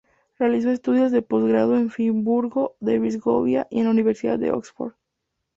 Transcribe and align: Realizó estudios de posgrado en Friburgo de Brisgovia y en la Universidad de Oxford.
Realizó 0.39 0.71
estudios 0.71 1.11
de 1.11 1.21
posgrado 1.21 1.77
en 1.77 1.91
Friburgo 1.91 2.75
de 2.79 2.97
Brisgovia 2.97 3.67
y 3.69 3.77
en 3.81 3.85
la 3.85 3.91
Universidad 3.91 4.39
de 4.39 4.51
Oxford. 4.51 4.93